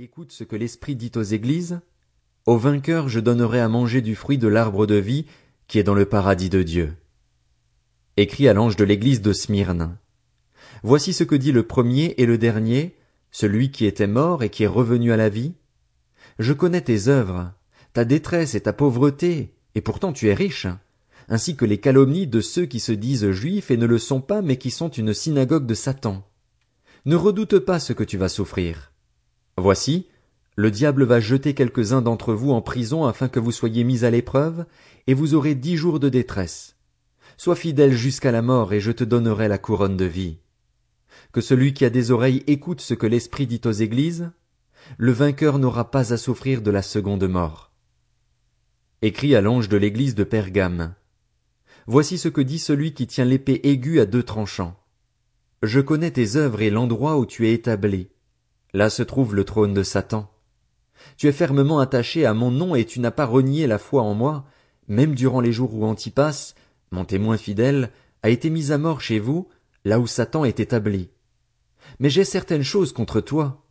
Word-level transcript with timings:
écoute 0.00 0.30
ce 0.30 0.44
que 0.44 0.54
l'Esprit 0.54 0.94
dit 0.94 1.10
aux 1.16 1.24
églises, 1.24 1.80
au 2.46 2.56
vainqueur 2.56 3.08
je 3.08 3.18
donnerai 3.18 3.58
à 3.58 3.68
manger 3.68 4.00
du 4.00 4.14
fruit 4.14 4.38
de 4.38 4.46
l'arbre 4.46 4.86
de 4.86 4.94
vie 4.94 5.26
qui 5.66 5.80
est 5.80 5.82
dans 5.82 5.94
le 5.94 6.04
paradis 6.04 6.48
de 6.48 6.62
Dieu. 6.62 6.94
Écrit 8.16 8.46
à 8.46 8.52
l'ange 8.52 8.76
de 8.76 8.84
l'église 8.84 9.22
de 9.22 9.32
Smyrne. 9.32 9.96
Voici 10.84 11.12
ce 11.12 11.24
que 11.24 11.34
dit 11.34 11.50
le 11.50 11.64
premier 11.64 12.14
et 12.16 12.26
le 12.26 12.38
dernier, 12.38 12.94
celui 13.32 13.72
qui 13.72 13.86
était 13.86 14.06
mort 14.06 14.44
et 14.44 14.50
qui 14.50 14.62
est 14.62 14.68
revenu 14.68 15.10
à 15.10 15.16
la 15.16 15.28
vie. 15.28 15.54
Je 16.38 16.52
connais 16.52 16.82
tes 16.82 17.08
œuvres, 17.08 17.52
ta 17.92 18.04
détresse 18.04 18.54
et 18.54 18.60
ta 18.60 18.72
pauvreté, 18.72 19.52
et 19.74 19.80
pourtant 19.80 20.12
tu 20.12 20.28
es 20.28 20.34
riche, 20.34 20.68
ainsi 21.28 21.56
que 21.56 21.64
les 21.64 21.78
calomnies 21.78 22.28
de 22.28 22.40
ceux 22.40 22.66
qui 22.66 22.78
se 22.78 22.92
disent 22.92 23.32
juifs 23.32 23.72
et 23.72 23.76
ne 23.76 23.86
le 23.86 23.98
sont 23.98 24.20
pas 24.20 24.42
mais 24.42 24.58
qui 24.58 24.70
sont 24.70 24.90
une 24.90 25.12
synagogue 25.12 25.66
de 25.66 25.74
Satan. 25.74 26.24
Ne 27.04 27.16
redoute 27.16 27.58
pas 27.58 27.80
ce 27.80 27.92
que 27.92 28.04
tu 28.04 28.16
vas 28.16 28.28
souffrir. 28.28 28.92
Voici, 29.60 30.06
le 30.54 30.70
diable 30.70 31.02
va 31.04 31.18
jeter 31.18 31.52
quelques-uns 31.52 32.00
d'entre 32.00 32.32
vous 32.32 32.52
en 32.52 32.62
prison 32.62 33.06
afin 33.06 33.28
que 33.28 33.40
vous 33.40 33.50
soyez 33.50 33.82
mis 33.82 34.04
à 34.04 34.10
l'épreuve, 34.10 34.66
et 35.08 35.14
vous 35.14 35.34
aurez 35.34 35.56
dix 35.56 35.76
jours 35.76 35.98
de 35.98 36.08
détresse. 36.08 36.76
Sois 37.36 37.56
fidèle 37.56 37.92
jusqu'à 37.92 38.30
la 38.30 38.40
mort, 38.40 38.72
et 38.72 38.80
je 38.80 38.92
te 38.92 39.02
donnerai 39.02 39.48
la 39.48 39.58
couronne 39.58 39.96
de 39.96 40.04
vie. 40.04 40.38
Que 41.32 41.40
celui 41.40 41.74
qui 41.74 41.84
a 41.84 41.90
des 41.90 42.12
oreilles 42.12 42.44
écoute 42.46 42.80
ce 42.80 42.94
que 42.94 43.06
l'Esprit 43.06 43.48
dit 43.48 43.60
aux 43.64 43.72
églises. 43.72 44.30
Le 44.96 45.10
vainqueur 45.10 45.58
n'aura 45.58 45.90
pas 45.90 46.12
à 46.12 46.16
souffrir 46.16 46.62
de 46.62 46.70
la 46.70 46.82
seconde 46.82 47.28
mort. 47.28 47.72
Écrit 49.02 49.34
à 49.34 49.40
l'ange 49.40 49.68
de 49.68 49.76
l'église 49.76 50.14
de 50.14 50.24
Pergame. 50.24 50.94
Voici 51.88 52.16
ce 52.16 52.28
que 52.28 52.40
dit 52.40 52.60
celui 52.60 52.94
qui 52.94 53.08
tient 53.08 53.24
l'épée 53.24 53.60
aiguë 53.64 53.98
à 53.98 54.06
deux 54.06 54.22
tranchants. 54.22 54.78
Je 55.64 55.80
connais 55.80 56.12
tes 56.12 56.36
œuvres 56.36 56.62
et 56.62 56.70
l'endroit 56.70 57.18
où 57.18 57.26
tu 57.26 57.48
es 57.48 57.54
établi. 57.54 58.08
Là 58.78 58.90
se 58.90 59.02
trouve 59.02 59.34
le 59.34 59.42
trône 59.42 59.74
de 59.74 59.82
Satan. 59.82 60.30
Tu 61.16 61.26
es 61.26 61.32
fermement 61.32 61.80
attaché 61.80 62.24
à 62.24 62.32
mon 62.32 62.52
nom 62.52 62.76
et 62.76 62.84
tu 62.84 63.00
n'as 63.00 63.10
pas 63.10 63.26
renié 63.26 63.66
la 63.66 63.76
foi 63.76 64.02
en 64.02 64.14
moi, 64.14 64.44
même 64.86 65.16
durant 65.16 65.40
les 65.40 65.50
jours 65.50 65.74
où 65.74 65.84
Antipas, 65.84 66.54
mon 66.92 67.04
témoin 67.04 67.36
fidèle, 67.36 67.90
a 68.22 68.28
été 68.28 68.50
mis 68.50 68.70
à 68.70 68.78
mort 68.78 69.00
chez 69.00 69.18
vous, 69.18 69.48
là 69.84 69.98
où 69.98 70.06
Satan 70.06 70.44
est 70.44 70.60
établi. 70.60 71.10
Mais 71.98 72.08
j'ai 72.08 72.22
certaines 72.22 72.62
choses 72.62 72.92
contre 72.92 73.20
toi. 73.20 73.64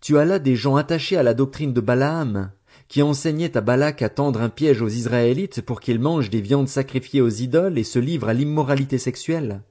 Tu 0.00 0.18
as 0.18 0.24
là 0.24 0.40
des 0.40 0.56
gens 0.56 0.74
attachés 0.74 1.16
à 1.16 1.22
la 1.22 1.34
doctrine 1.34 1.72
de 1.72 1.80
Balaam, 1.80 2.50
qui 2.88 3.00
enseignait 3.00 3.56
à 3.56 3.60
Balak 3.60 4.02
à 4.02 4.08
tendre 4.08 4.40
un 4.40 4.48
piège 4.48 4.82
aux 4.82 4.88
Israélites 4.88 5.62
pour 5.62 5.80
qu'ils 5.80 6.00
mangent 6.00 6.30
des 6.30 6.40
viandes 6.40 6.66
sacrifiées 6.66 7.20
aux 7.20 7.28
idoles 7.28 7.78
et 7.78 7.84
se 7.84 8.00
livrent 8.00 8.30
à 8.30 8.34
l'immoralité 8.34 8.98
sexuelle. 8.98 9.62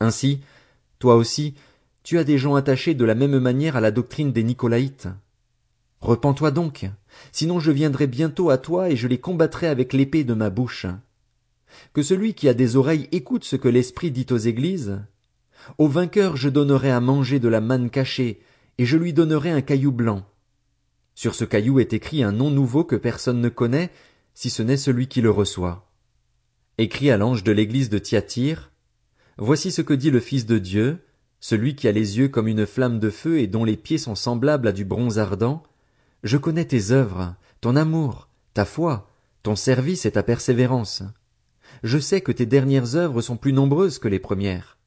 Ainsi, 0.00 0.40
toi 0.98 1.14
aussi, 1.14 1.54
tu 2.02 2.18
as 2.18 2.24
des 2.24 2.38
gens 2.38 2.54
attachés 2.54 2.94
de 2.94 3.04
la 3.04 3.14
même 3.14 3.38
manière 3.38 3.76
à 3.76 3.80
la 3.80 3.90
doctrine 3.90 4.32
des 4.32 4.42
Nicolaïtes. 4.42 5.08
Repens-toi 6.00 6.50
donc, 6.50 6.90
sinon 7.30 7.60
je 7.60 7.70
viendrai 7.70 8.06
bientôt 8.06 8.50
à 8.50 8.58
toi 8.58 8.90
et 8.90 8.96
je 8.96 9.06
les 9.06 9.18
combattrai 9.18 9.68
avec 9.68 9.92
l'épée 9.92 10.24
de 10.24 10.34
ma 10.34 10.50
bouche. 10.50 10.86
Que 11.92 12.02
celui 12.02 12.34
qui 12.34 12.48
a 12.48 12.54
des 12.54 12.76
oreilles 12.76 13.08
écoute 13.12 13.44
ce 13.44 13.56
que 13.56 13.68
l'Esprit 13.68 14.10
dit 14.10 14.26
aux 14.30 14.36
églises. 14.36 15.00
Au 15.78 15.86
vainqueur 15.86 16.36
je 16.36 16.48
donnerai 16.48 16.90
à 16.90 17.00
manger 17.00 17.38
de 17.38 17.48
la 17.48 17.60
manne 17.60 17.88
cachée, 17.88 18.40
et 18.78 18.84
je 18.84 18.96
lui 18.96 19.12
donnerai 19.12 19.50
un 19.50 19.60
caillou 19.60 19.92
blanc. 19.92 20.26
Sur 21.14 21.34
ce 21.34 21.44
caillou 21.44 21.78
est 21.78 21.92
écrit 21.92 22.22
un 22.22 22.32
nom 22.32 22.50
nouveau 22.50 22.84
que 22.84 22.96
personne 22.96 23.40
ne 23.40 23.48
connaît, 23.48 23.90
si 24.34 24.50
ce 24.50 24.62
n'est 24.62 24.76
celui 24.76 25.06
qui 25.06 25.20
le 25.20 25.30
reçoit. 25.30 25.88
Écrit 26.78 27.10
à 27.10 27.16
l'ange 27.16 27.44
de 27.44 27.52
l'église 27.52 27.90
de 27.90 27.98
Thyatire. 27.98 28.72
Voici 29.36 29.70
ce 29.70 29.82
que 29.82 29.94
dit 29.94 30.10
le 30.10 30.20
Fils 30.20 30.46
de 30.46 30.58
Dieu, 30.58 30.98
celui 31.42 31.74
qui 31.74 31.88
a 31.88 31.92
les 31.92 32.18
yeux 32.18 32.28
comme 32.28 32.46
une 32.46 32.66
flamme 32.66 33.00
de 33.00 33.10
feu 33.10 33.40
et 33.40 33.48
dont 33.48 33.64
les 33.64 33.76
pieds 33.76 33.98
sont 33.98 34.14
semblables 34.14 34.68
à 34.68 34.72
du 34.72 34.84
bronze 34.84 35.18
ardent, 35.18 35.64
je 36.22 36.36
connais 36.36 36.64
tes 36.64 36.92
œuvres, 36.92 37.34
ton 37.60 37.74
amour, 37.74 38.28
ta 38.54 38.64
foi, 38.64 39.10
ton 39.42 39.56
service 39.56 40.06
et 40.06 40.12
ta 40.12 40.22
persévérance. 40.22 41.02
Je 41.82 41.98
sais 41.98 42.20
que 42.20 42.30
tes 42.30 42.46
dernières 42.46 42.94
œuvres 42.94 43.20
sont 43.20 43.36
plus 43.36 43.52
nombreuses 43.52 43.98
que 43.98 44.06
les 44.06 44.20
premières. 44.20 44.78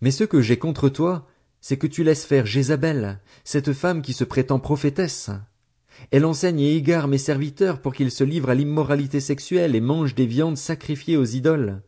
Mais 0.00 0.10
ce 0.10 0.24
que 0.24 0.40
j'ai 0.40 0.58
contre 0.58 0.88
toi, 0.88 1.28
c'est 1.60 1.76
que 1.76 1.86
tu 1.86 2.04
laisses 2.04 2.24
faire 2.24 2.46
Jézabel, 2.46 3.20
cette 3.44 3.74
femme 3.74 4.00
qui 4.00 4.14
se 4.14 4.24
prétend 4.24 4.60
prophétesse. 4.60 5.30
Elle 6.10 6.24
enseigne 6.24 6.60
et 6.60 6.74
égare 6.74 7.06
mes 7.06 7.18
serviteurs 7.18 7.82
pour 7.82 7.92
qu'ils 7.92 8.10
se 8.10 8.24
livrent 8.24 8.48
à 8.48 8.54
l'immoralité 8.54 9.20
sexuelle 9.20 9.76
et 9.76 9.82
mangent 9.82 10.14
des 10.14 10.26
viandes 10.26 10.56
sacrifiées 10.56 11.18
aux 11.18 11.26
idoles. 11.26 11.82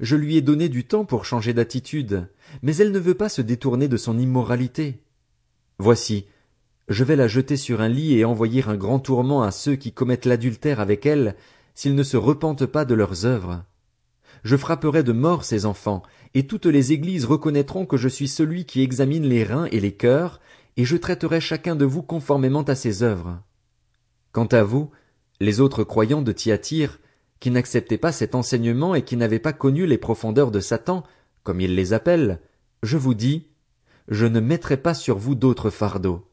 Je 0.00 0.16
lui 0.16 0.36
ai 0.36 0.40
donné 0.42 0.68
du 0.68 0.84
temps 0.84 1.04
pour 1.04 1.24
changer 1.24 1.52
d'attitude, 1.52 2.28
mais 2.62 2.76
elle 2.76 2.92
ne 2.92 2.98
veut 2.98 3.14
pas 3.14 3.28
se 3.28 3.42
détourner 3.42 3.88
de 3.88 3.96
son 3.96 4.18
immoralité. 4.18 5.00
Voici, 5.78 6.26
je 6.88 7.04
vais 7.04 7.16
la 7.16 7.28
jeter 7.28 7.56
sur 7.56 7.80
un 7.80 7.88
lit 7.88 8.18
et 8.18 8.24
envoyer 8.24 8.64
un 8.66 8.76
grand 8.76 8.98
tourment 8.98 9.42
à 9.42 9.50
ceux 9.50 9.76
qui 9.76 9.92
commettent 9.92 10.26
l'adultère 10.26 10.80
avec 10.80 11.06
elle, 11.06 11.36
s'ils 11.74 11.94
ne 11.94 12.02
se 12.02 12.16
repentent 12.16 12.66
pas 12.66 12.84
de 12.84 12.94
leurs 12.94 13.24
œuvres. 13.24 13.64
Je 14.42 14.56
frapperai 14.56 15.02
de 15.02 15.12
mort 15.12 15.44
ces 15.44 15.64
enfants, 15.64 16.02
et 16.34 16.46
toutes 16.46 16.66
les 16.66 16.92
églises 16.92 17.24
reconnaîtront 17.24 17.86
que 17.86 17.96
je 17.96 18.08
suis 18.08 18.28
celui 18.28 18.66
qui 18.66 18.82
examine 18.82 19.24
les 19.24 19.44
reins 19.44 19.66
et 19.66 19.80
les 19.80 19.92
cœurs, 19.92 20.40
et 20.76 20.84
je 20.84 20.96
traiterai 20.96 21.40
chacun 21.40 21.76
de 21.76 21.84
vous 21.84 22.02
conformément 22.02 22.62
à 22.62 22.74
ses 22.74 23.02
œuvres. 23.02 23.40
Quant 24.32 24.46
à 24.46 24.62
vous, 24.62 24.90
les 25.40 25.60
autres 25.60 25.84
croyants 25.84 26.22
de 26.22 26.32
Thyatire, 26.32 26.98
qui 27.40 27.50
n'acceptaient 27.50 27.98
pas 27.98 28.12
cet 28.12 28.34
enseignement 28.34 28.94
et 28.94 29.02
qui 29.02 29.16
n'avaient 29.16 29.38
pas 29.38 29.52
connu 29.52 29.86
les 29.86 29.98
profondeurs 29.98 30.50
de 30.50 30.60
Satan, 30.60 31.04
comme 31.42 31.60
il 31.60 31.74
les 31.74 31.92
appelle, 31.92 32.40
je 32.82 32.96
vous 32.96 33.14
dis, 33.14 33.48
je 34.08 34.26
ne 34.26 34.40
mettrai 34.40 34.76
pas 34.76 34.94
sur 34.94 35.18
vous 35.18 35.34
d'autres 35.34 35.70
fardeaux. 35.70 36.30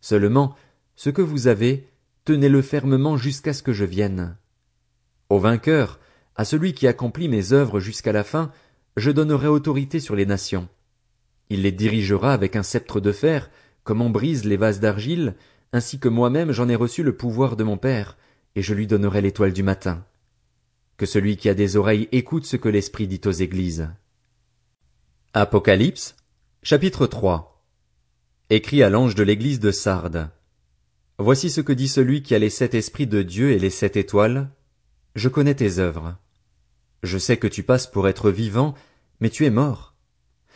Seulement, 0.00 0.54
ce 0.96 1.10
que 1.10 1.22
vous 1.22 1.46
avez, 1.46 1.88
tenez-le 2.24 2.62
fermement 2.62 3.16
jusqu'à 3.16 3.52
ce 3.52 3.62
que 3.62 3.72
je 3.72 3.84
vienne. 3.84 4.36
Au 5.28 5.38
vainqueur, 5.38 6.00
à 6.36 6.44
celui 6.44 6.72
qui 6.72 6.86
accomplit 6.86 7.28
mes 7.28 7.52
œuvres 7.52 7.80
jusqu'à 7.80 8.12
la 8.12 8.24
fin, 8.24 8.50
je 8.96 9.10
donnerai 9.10 9.48
autorité 9.48 10.00
sur 10.00 10.16
les 10.16 10.26
nations. 10.26 10.68
Il 11.50 11.62
les 11.62 11.72
dirigera 11.72 12.32
avec 12.32 12.56
un 12.56 12.62
sceptre 12.62 13.00
de 13.00 13.12
fer, 13.12 13.50
comme 13.84 14.00
on 14.00 14.10
brise 14.10 14.44
les 14.44 14.56
vases 14.56 14.80
d'argile, 14.80 15.34
ainsi 15.72 15.98
que 15.98 16.08
moi-même 16.08 16.52
j'en 16.52 16.68
ai 16.68 16.76
reçu 16.76 17.02
le 17.02 17.16
pouvoir 17.16 17.56
de 17.56 17.64
mon 17.64 17.76
Père, 17.76 18.16
et 18.54 18.62
je 18.62 18.74
lui 18.74 18.86
donnerai 18.86 19.20
l'étoile 19.20 19.52
du 19.52 19.62
matin. 19.62 20.04
Que 20.96 21.06
celui 21.06 21.36
qui 21.36 21.48
a 21.48 21.54
des 21.54 21.76
oreilles 21.76 22.08
écoute 22.12 22.44
ce 22.44 22.56
que 22.56 22.68
l'Esprit 22.68 23.06
dit 23.06 23.20
aux 23.24 23.32
églises. 23.32 23.88
Apocalypse, 25.32 26.16
chapitre 26.62 27.06
3 27.06 27.64
Écrit 28.50 28.82
à 28.82 28.90
l'ange 28.90 29.14
de 29.14 29.22
l'église 29.22 29.60
de 29.60 29.70
Sardes. 29.70 30.30
Voici 31.18 31.50
ce 31.50 31.60
que 31.60 31.72
dit 31.72 31.88
celui 31.88 32.22
qui 32.22 32.34
a 32.34 32.38
les 32.38 32.50
sept 32.50 32.74
esprits 32.74 33.06
de 33.06 33.22
Dieu 33.22 33.50
et 33.50 33.58
les 33.58 33.70
sept 33.70 33.96
étoiles. 33.96 34.50
Je 35.14 35.28
connais 35.28 35.54
tes 35.54 35.78
œuvres. 35.78 36.16
Je 37.02 37.18
sais 37.18 37.38
que 37.38 37.46
tu 37.46 37.62
passes 37.62 37.86
pour 37.86 38.08
être 38.08 38.30
vivant, 38.30 38.74
mais 39.20 39.30
tu 39.30 39.46
es 39.46 39.50
mort. 39.50 39.94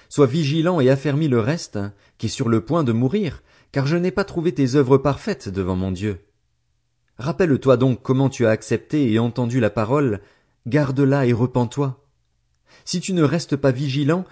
Sois 0.09 0.27
vigilant 0.27 0.81
et 0.81 0.91
affermis 0.91 1.29
le 1.29 1.41
reste, 1.41 1.79
qui 2.19 2.27
est 2.27 2.29
sur 2.29 2.49
le 2.49 2.65
point 2.65 2.85
de 2.85 2.93
mourir, 2.93 3.43
car 3.73 3.87
je 3.87 3.97
n'ai 3.97 4.11
pas 4.11 4.25
trouvé 4.25 4.53
tes 4.53 4.75
œuvres 4.75 4.99
parfaites 4.99 5.49
devant 5.49 5.77
mon 5.77 5.91
Dieu. 5.91 6.21
Rappelle-toi 7.19 7.77
donc 7.77 8.03
comment 8.03 8.29
tu 8.29 8.47
as 8.47 8.51
accepté 8.51 9.11
et 9.11 9.19
entendu 9.19 9.61
la 9.61 9.71
parole, 9.71 10.21
garde-la 10.67 11.27
et 11.27 11.33
repens-toi. 11.33 12.05
Si 12.85 13.01
tu 13.01 13.15
ne 13.15 13.23
restes 13.23 13.57
pas 13.57 13.71
vigilant, 13.71 14.25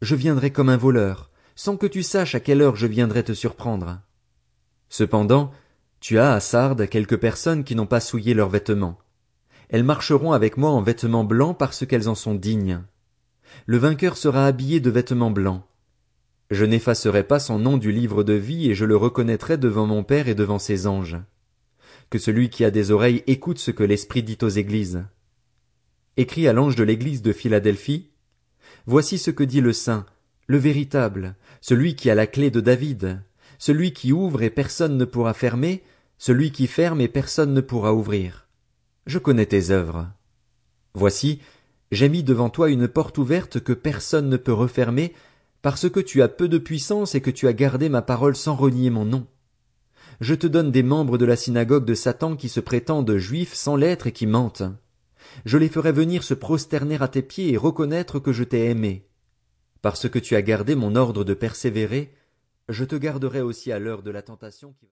je 0.00 0.16
viendrai 0.16 0.50
comme 0.50 0.68
un 0.68 0.76
voleur, 0.76 1.30
sans 1.54 1.76
que 1.76 1.86
tu 1.86 2.02
saches 2.02 2.34
à 2.34 2.40
quelle 2.40 2.60
heure 2.60 2.76
je 2.76 2.86
viendrai 2.86 3.22
te 3.22 3.32
surprendre. 3.32 4.00
Cependant, 4.88 5.52
tu 6.00 6.18
as 6.18 6.32
à 6.32 6.40
Sardes 6.40 6.88
quelques 6.88 7.16
personnes 7.16 7.62
qui 7.62 7.76
n'ont 7.76 7.86
pas 7.86 8.00
souillé 8.00 8.34
leurs 8.34 8.48
vêtements. 8.48 8.98
Elles 9.68 9.84
marcheront 9.84 10.32
avec 10.32 10.56
moi 10.56 10.70
en 10.70 10.82
vêtements 10.82 11.24
blancs 11.24 11.56
parce 11.56 11.86
qu'elles 11.86 12.08
en 12.08 12.16
sont 12.16 12.34
dignes. 12.34 12.82
Le 13.66 13.78
vainqueur 13.78 14.16
sera 14.16 14.46
habillé 14.46 14.80
de 14.80 14.90
vêtements 14.90 15.30
blancs. 15.30 15.62
Je 16.50 16.64
n'effacerai 16.64 17.22
pas 17.22 17.38
son 17.38 17.58
nom 17.58 17.78
du 17.78 17.92
livre 17.92 18.24
de 18.24 18.34
vie 18.34 18.68
et 18.68 18.74
je 18.74 18.84
le 18.84 18.96
reconnaîtrai 18.96 19.56
devant 19.56 19.86
mon 19.86 20.02
Père 20.02 20.28
et 20.28 20.34
devant 20.34 20.58
ses 20.58 20.86
anges. 20.86 21.18
Que 22.12 22.18
celui 22.18 22.50
qui 22.50 22.62
a 22.66 22.70
des 22.70 22.90
oreilles 22.90 23.24
écoute 23.26 23.58
ce 23.58 23.70
que 23.70 23.82
l'Esprit 23.82 24.22
dit 24.22 24.36
aux 24.42 24.50
églises. 24.50 25.02
Écrit 26.18 26.46
à 26.46 26.52
l'ange 26.52 26.76
de 26.76 26.84
l'église 26.84 27.22
de 27.22 27.32
Philadelphie. 27.32 28.10
Voici 28.84 29.16
ce 29.16 29.30
que 29.30 29.42
dit 29.42 29.62
le 29.62 29.72
saint, 29.72 30.04
le 30.46 30.58
véritable, 30.58 31.36
celui 31.62 31.96
qui 31.96 32.10
a 32.10 32.14
la 32.14 32.26
clé 32.26 32.50
de 32.50 32.60
David, 32.60 33.22
celui 33.58 33.94
qui 33.94 34.12
ouvre 34.12 34.42
et 34.42 34.50
personne 34.50 34.98
ne 34.98 35.06
pourra 35.06 35.32
fermer, 35.32 35.82
celui 36.18 36.52
qui 36.52 36.66
ferme 36.66 37.00
et 37.00 37.08
personne 37.08 37.54
ne 37.54 37.62
pourra 37.62 37.94
ouvrir. 37.94 38.46
Je 39.06 39.18
connais 39.18 39.46
tes 39.46 39.70
œuvres. 39.70 40.10
Voici, 40.92 41.40
j'ai 41.92 42.10
mis 42.10 42.22
devant 42.22 42.50
toi 42.50 42.68
une 42.68 42.88
porte 42.88 43.16
ouverte 43.16 43.58
que 43.58 43.72
personne 43.72 44.28
ne 44.28 44.36
peut 44.36 44.52
refermer, 44.52 45.14
parce 45.62 45.88
que 45.88 46.00
tu 46.00 46.20
as 46.20 46.28
peu 46.28 46.48
de 46.48 46.58
puissance 46.58 47.14
et 47.14 47.22
que 47.22 47.30
tu 47.30 47.48
as 47.48 47.54
gardé 47.54 47.88
ma 47.88 48.02
parole 48.02 48.36
sans 48.36 48.54
renier 48.54 48.90
mon 48.90 49.06
nom. 49.06 49.26
Je 50.20 50.34
te 50.34 50.46
donne 50.46 50.70
des 50.70 50.82
membres 50.82 51.18
de 51.18 51.24
la 51.24 51.36
synagogue 51.36 51.84
de 51.84 51.94
Satan 51.94 52.36
qui 52.36 52.48
se 52.48 52.60
prétendent 52.60 53.16
juifs 53.16 53.54
sans 53.54 53.76
l'être 53.76 54.06
et 54.06 54.12
qui 54.12 54.26
mentent. 54.26 54.62
Je 55.44 55.58
les 55.58 55.68
ferai 55.68 55.92
venir 55.92 56.22
se 56.22 56.34
prosterner 56.34 57.00
à 57.00 57.08
tes 57.08 57.22
pieds 57.22 57.52
et 57.52 57.56
reconnaître 57.56 58.18
que 58.18 58.32
je 58.32 58.44
t'ai 58.44 58.66
aimé. 58.66 59.08
Parce 59.80 60.08
que 60.08 60.18
tu 60.18 60.36
as 60.36 60.42
gardé 60.42 60.74
mon 60.74 60.94
ordre 60.94 61.24
de 61.24 61.34
persévérer, 61.34 62.14
je 62.68 62.84
te 62.84 62.94
garderai 62.94 63.40
aussi 63.40 63.72
à 63.72 63.78
l'heure 63.78 64.02
de 64.02 64.10
la 64.10 64.22
tentation 64.22 64.72
qui 64.72 64.78